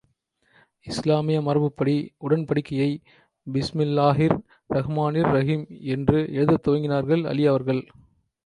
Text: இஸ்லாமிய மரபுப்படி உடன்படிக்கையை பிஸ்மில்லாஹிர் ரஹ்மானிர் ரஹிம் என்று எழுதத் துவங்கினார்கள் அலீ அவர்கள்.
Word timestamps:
இஸ்லாமிய 0.87 1.41
மரபுப்படி 1.41 1.93
உடன்படிக்கையை 2.19 2.89
பிஸ்மில்லாஹிர் 3.47 4.35
ரஹ்மானிர் 4.69 5.31
ரஹிம் 5.37 5.65
என்று 5.93 6.19
எழுதத் 6.31 6.65
துவங்கினார்கள் 6.67 7.25
அலீ 7.25 7.45
அவர்கள். 7.45 7.83